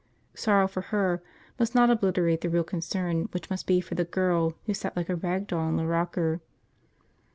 [0.33, 1.21] Sorrow for her
[1.59, 5.09] must not obliterate the real concern, which must be for the girl who sat like
[5.09, 6.41] a rag doll in the rocker.